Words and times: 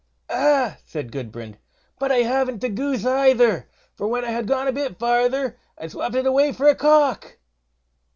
"Ah!" 0.31 0.79
said 0.83 1.11
Gudbrand, 1.11 1.59
"but 1.99 2.11
I 2.11 2.23
haven't 2.23 2.59
the 2.61 2.69
goose 2.69 3.05
either; 3.05 3.69
for 3.93 4.07
when 4.07 4.25
I 4.25 4.31
had 4.31 4.47
gone 4.47 4.67
a 4.67 4.71
bit 4.71 4.97
farther 4.97 5.59
I 5.77 5.89
swopped 5.89 6.15
it 6.15 6.25
away 6.25 6.53
for 6.53 6.67
a 6.67 6.73
cock." 6.73 7.37